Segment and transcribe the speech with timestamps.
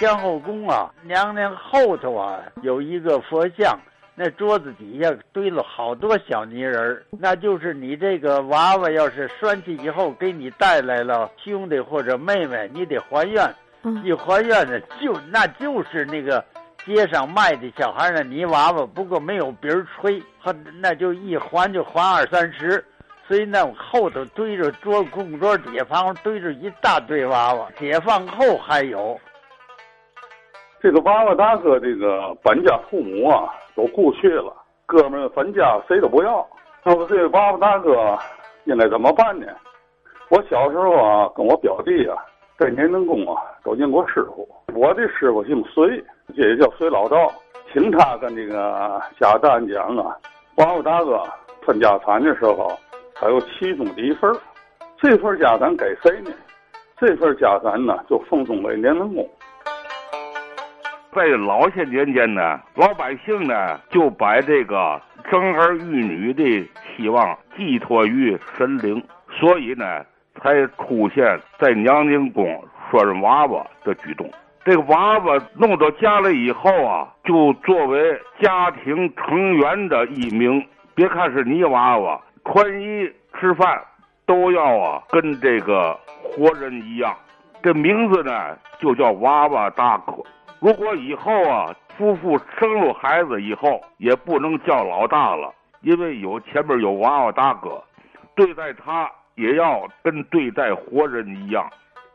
[0.00, 3.78] 天后宫啊，娘娘后头啊有一个佛像，
[4.14, 13.54] 那桌子底下堆了好多小泥人儿，那就是你这个娃娃要是拴起以后给你带来了兄弟或者妹妹，你得还愿，
[14.02, 16.42] 一还愿呢就那就是那个。
[16.86, 22.82] 街上卖的小孩的泥娃娃，不过没有别人吹，和那就一还就还二三十，
[23.28, 27.68] 所以那后头堆着桌供桌底下旁边堆着一大堆娃娃。
[27.78, 29.20] 解放后还有
[30.82, 34.50] 这个娃娃大哥，这个本家父母啊都故去了，
[34.86, 36.46] 哥们分家谁都不要。
[36.82, 38.18] 那么这个娃娃大哥
[38.64, 39.46] 应该怎么办呢？
[40.30, 42.16] 我小时候啊，跟我表弟啊，
[42.58, 44.48] 在年能宫啊都认过师傅。
[44.74, 46.02] 我的师傅姓隋。
[46.34, 47.30] 这也叫隋老道，
[47.72, 50.16] 请他跟这个家旦讲啊，
[50.58, 51.20] 娃娃大哥
[51.66, 52.72] 分家产的时候，
[53.14, 54.32] 他有其中的一份
[54.96, 56.30] 这份家产给谁呢？
[56.96, 59.28] 这份家产呢，就奉送给年文公。
[61.12, 70.04] 在老些年间呢，老百姓呢就把这个生儿育女的希望寄托于神灵，所以呢，
[70.40, 74.30] 才出现在娘娘宫拴娃娃的举动。
[74.64, 80.64] 这个娃娃弄到家里以后啊，就作为家庭成员的一名。
[80.94, 83.80] 别看是泥娃娃，穿衣吃饭
[84.26, 87.16] 都要啊，跟这个活人一样。
[87.62, 90.12] 这名字呢，就叫娃娃大哥。
[90.60, 97.82] 如果以后啊，夫妇生了孩子以后，也不能叫老大了，因为有前面有娃娃大哥，
[98.34, 101.68] 对待他也要跟对待活人一样。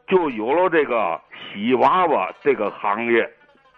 [0.08, 3.28] 就有了这个洗娃娃这个行业，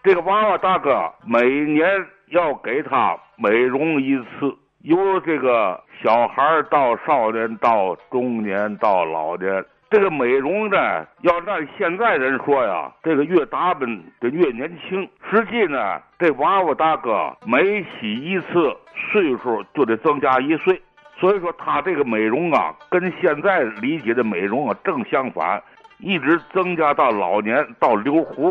[0.03, 1.87] 这个娃娃大哥每年
[2.31, 15.07] 要给他美容一次，由这个小孩到少年到中年到老年，这个美容呢，要按现在人说呀，这个越打扮的越年轻。
[15.29, 18.75] 实际呢，这娃娃大哥每洗一次，
[19.11, 20.81] 岁数就得增加一岁，
[21.17, 25.61] 所以说他这个美容啊，跟现在理解的美容啊正相反。
[25.99, 28.49] 一直增加到老年到留胡。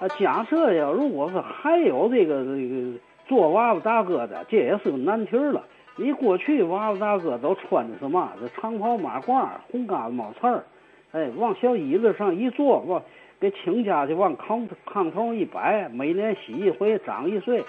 [0.00, 5.62] 啊，假设呀，如果是还有这个这个做娃娃大哥的，这也是个难题了。
[5.96, 8.32] 你过去娃娃大哥都穿的是嘛？
[8.40, 10.64] 这长袍马褂，红疙瘩毛刺儿，
[11.12, 13.00] 哎，往小椅子上一坐，往
[13.38, 17.64] 给亲家去往炕炕头一摆，每年洗一回，长一岁。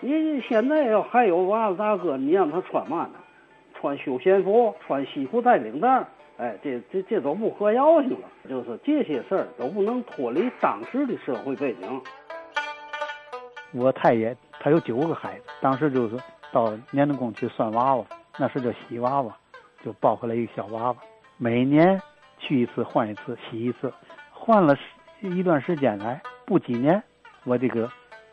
[0.00, 3.14] 你现在要还有娃娃大哥，你让他穿嘛呢？
[3.74, 6.04] 穿休闲服，穿西服带领带。
[6.38, 12.00] 哎，这这这都不合要求了，就是这些事儿都不能脱离当时的社会背景。
[13.72, 16.16] 我太爷他有九个孩子，当时就是
[16.52, 18.04] 到年龄宫去算娃娃，
[18.38, 19.36] 那时叫洗娃娃，
[19.84, 20.96] 就抱回来一个小娃娃，
[21.36, 22.00] 每年
[22.38, 23.92] 去一次换一次，洗一次，
[24.30, 24.76] 换了
[25.20, 27.02] 一段时间来，不几年，
[27.44, 27.90] 我这个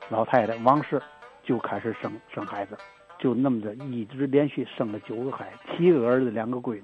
[0.09, 1.01] 老太太王氏
[1.43, 2.77] 就开始生生孩子，
[3.19, 6.83] 就那么着一直连续生了九个孩子，七个儿子，两个闺女。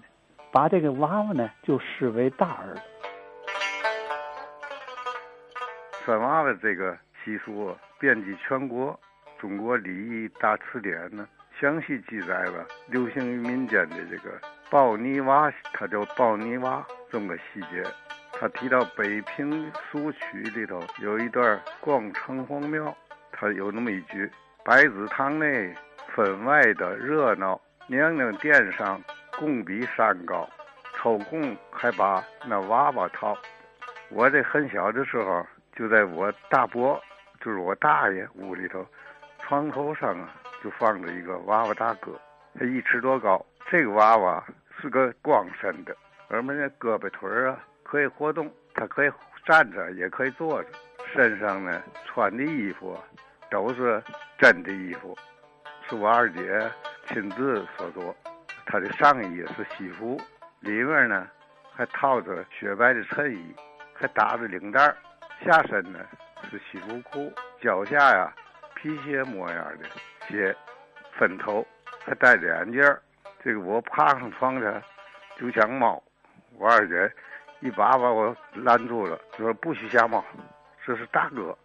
[0.52, 2.82] 把这个娃娃呢，就视为大儿子。
[6.04, 8.92] 拴娃娃这个习俗遍及全国，
[9.42, 11.28] 《中国礼仪大词典》呢
[11.60, 17.84] 详细记载了流行于民间的这个抱泥娃，它叫抱泥娃这么个细节。
[18.34, 22.96] 他提到北平俗曲里头有一段逛城隍庙，
[23.32, 24.30] 他有那么一句
[24.64, 25.74] ：“百子堂内
[26.14, 29.02] 分外的热闹，娘娘殿上。”
[29.40, 30.48] 供比山高，
[30.98, 33.36] 抽空还把那娃娃套。
[34.10, 35.44] 我这很小的时候，
[35.76, 37.02] 就在我大伯，
[37.40, 38.86] 就是我大爷屋里头，
[39.52, 42.18] 床头上啊，就放着一个娃娃大哥，
[42.58, 43.46] 他一尺多高。
[43.70, 44.42] 这个娃娃
[44.80, 45.94] 是个光身的，
[46.30, 49.12] 而们那胳膊腿儿啊可以活动，他可以
[49.46, 50.70] 站着，也可以坐着。
[51.14, 52.98] 身上呢穿的衣服
[53.50, 54.02] 都是
[54.38, 55.18] 真的衣服，
[55.90, 56.72] 是我二姐
[57.08, 58.16] 亲自所做。
[58.66, 60.18] 他的上衣是西服，
[60.62, 61.28] 里面呢
[61.76, 63.54] 还套着雪白的衬衣，
[63.94, 64.96] 还打着领带
[65.44, 66.00] 下身呢
[66.50, 68.34] 是西服裤，脚下呀
[68.82, 69.86] 皮鞋模样的
[70.28, 70.56] 鞋，
[71.14, 71.64] 分头，
[72.04, 72.82] 还戴着眼镜
[73.44, 74.66] 这个我爬上床去
[75.38, 76.02] 就想猫，
[76.58, 77.12] 我二姐
[77.60, 80.26] 一把把我拦住了，说不许瞎猫，
[80.84, 81.56] 这是大哥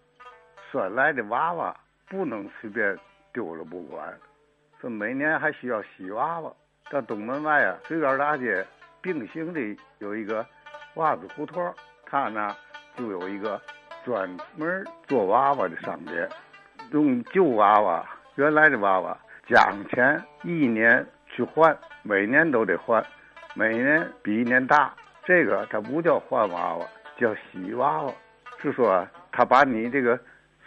[0.70, 1.74] 拴来的娃娃，
[2.06, 2.94] 不能随便
[3.32, 4.14] 丢了不管，
[4.78, 6.52] 说每年还需要洗娃娃。
[6.90, 8.62] 到东门外啊，水边大街
[9.00, 9.60] 并行的
[10.00, 10.46] 有一个
[10.96, 11.74] 袜子胡同，
[12.04, 12.54] 他那
[12.94, 13.58] 就有一个
[14.04, 16.28] 专门做娃娃的商店，
[16.92, 18.06] 用旧娃娃、
[18.36, 19.16] 原来的娃娃
[19.48, 23.04] 加上钱，一年去换，每年都得换，
[23.54, 24.94] 每年比一年大。
[25.24, 26.86] 这个它不叫换娃娃，
[27.18, 28.12] 叫洗娃娃。
[28.62, 30.18] 是说他把你这个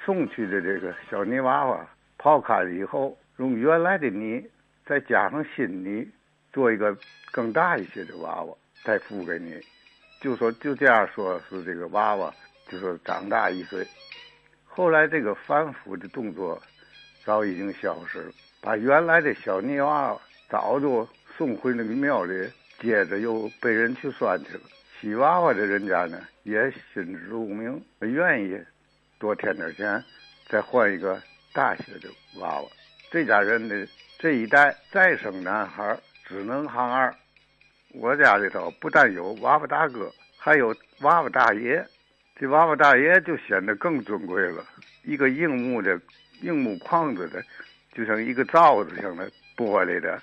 [0.05, 1.85] 送去的这个小泥娃娃
[2.17, 4.45] 泡开了以后，用原来的泥
[4.85, 6.07] 再加上新泥，
[6.53, 6.95] 做一个
[7.31, 9.59] 更大一些的娃娃，再付给你。
[10.21, 12.31] 就说就这样说，是这个娃娃
[12.67, 13.85] 就说长大一岁。
[14.79, 16.57] 后来这个反腐的动作
[17.25, 18.31] 早已经消失了，
[18.61, 21.05] 把原来的小泥娃娃早就
[21.37, 22.49] 送回那个庙里，
[22.79, 24.61] 接着又被人去拴去了。
[24.97, 28.57] 洗娃娃的人家呢，也心知肚明，愿意
[29.19, 30.01] 多添点钱，
[30.47, 31.21] 再换一个
[31.51, 32.07] 大些的
[32.39, 32.67] 娃娃。
[33.11, 33.85] 这家人呢，
[34.17, 37.13] 这一代再生男孩只能行二。
[37.95, 41.85] 我家里头不但有娃娃大哥，还有娃娃大爷。
[42.39, 44.63] 这娃娃大爷就显得更尊贵了，
[45.03, 45.99] 一个硬木的
[46.39, 47.43] 硬木框子的，
[47.93, 50.21] 就像一个罩子像的玻璃的，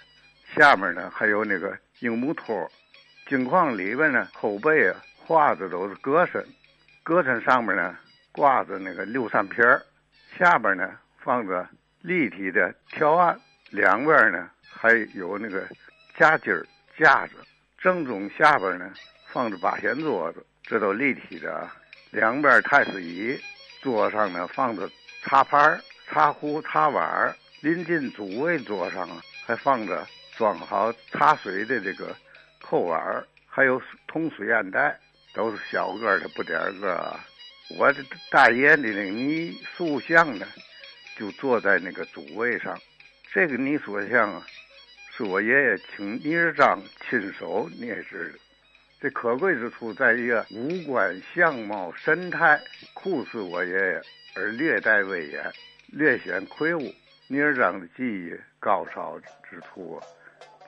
[0.54, 2.66] 下面呢还有那个硬木托。
[3.28, 6.42] 金框里边呢，后背啊画的都是鸽身，
[7.02, 7.94] 鸽身上面呢
[8.32, 9.82] 挂着那个六扇皮儿，
[10.38, 11.68] 下边呢放着
[12.00, 15.68] 立体的条案，两边呢还有那个
[16.16, 16.54] 夹筋
[16.96, 17.34] 架子，
[17.76, 18.90] 正中下边呢
[19.28, 21.76] 放着八仙桌子，这都立体的啊。
[22.16, 23.38] 两边太师椅，
[23.82, 24.90] 桌上呢放着
[25.22, 25.78] 茶盘、
[26.08, 32.16] 茶壶、茶碗，临近主位桌上啊还放着装好茶水的这个。
[32.62, 34.98] 扣碗还有铜水烟袋，
[35.34, 37.14] 都是小个的不点个。
[37.76, 40.46] 我这大爷的那个泥塑像呢，
[41.18, 42.80] 就坐在那个主位上。
[43.30, 44.46] 这个泥塑像啊，
[45.14, 48.38] 是我爷爷请泥人张亲手捏制的。
[49.00, 52.60] 这可贵之处在于五官相貌神态
[52.94, 54.02] 酷似我爷爷，
[54.34, 55.52] 而略带威严，
[55.88, 56.80] 略显魁梧。
[57.28, 60.06] 泥人张的技艺高超之处啊。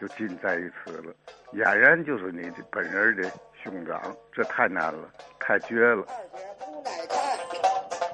[0.00, 1.12] 就尽在于此了，
[1.52, 3.28] 俨然就是你的本人的
[3.60, 5.10] 兄长，这太难了，
[5.40, 6.06] 太绝了。
[6.06, 7.18] 二姐不耐烦，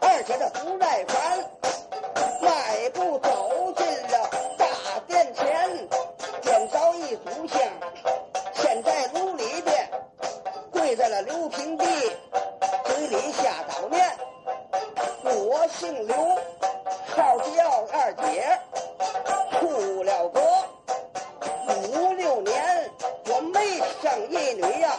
[0.00, 1.38] 二姐这不耐烦，
[2.40, 3.43] 迈不走
[11.22, 11.84] 刘平地，
[12.84, 14.16] 嘴里下叨念
[15.24, 16.14] ：“我姓刘，
[17.14, 18.58] 号叫二姐，
[19.58, 20.40] 出了国。”
[24.02, 24.94] 生一女呀，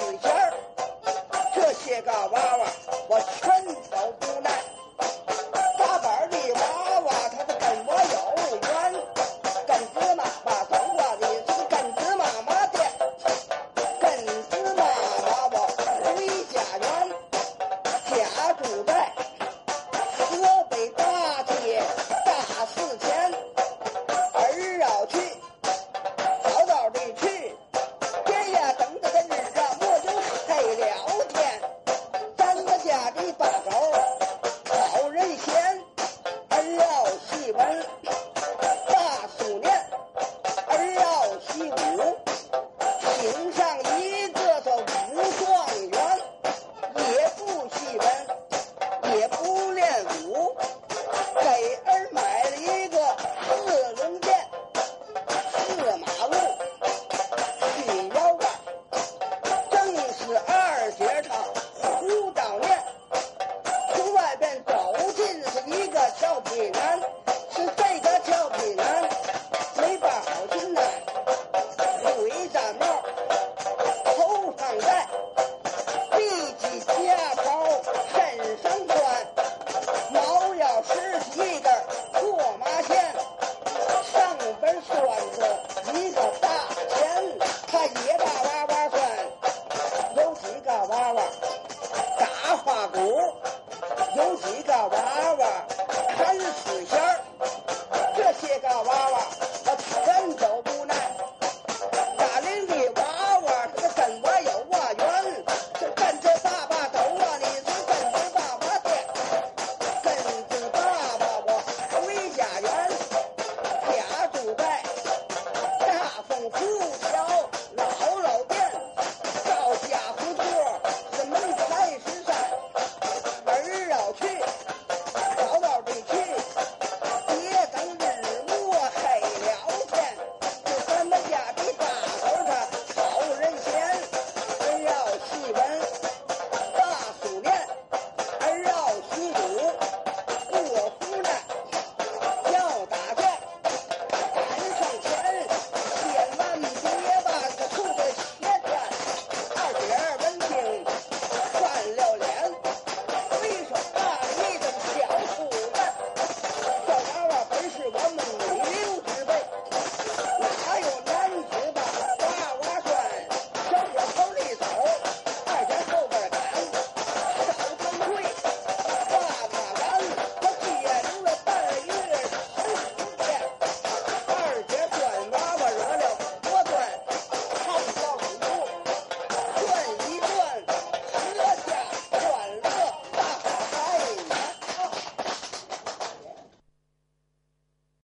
[0.00, 0.52] 以前儿，
[1.54, 2.97] 这些个娃娃。